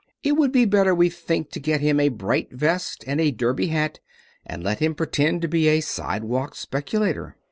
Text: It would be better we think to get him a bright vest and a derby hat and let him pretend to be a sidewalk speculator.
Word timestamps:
It 0.23 0.31
would 0.31 0.51
be 0.51 0.65
better 0.65 0.95
we 0.95 1.11
think 1.11 1.51
to 1.51 1.59
get 1.59 1.79
him 1.79 1.99
a 1.99 2.09
bright 2.09 2.51
vest 2.51 3.03
and 3.05 3.21
a 3.21 3.29
derby 3.29 3.67
hat 3.67 3.99
and 4.43 4.63
let 4.63 4.79
him 4.79 4.95
pretend 4.95 5.43
to 5.43 5.47
be 5.47 5.67
a 5.67 5.79
sidewalk 5.79 6.55
speculator. 6.55 7.37